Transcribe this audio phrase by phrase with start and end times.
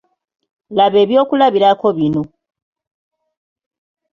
[0.77, 2.23] Laba ebyokulabirako bino.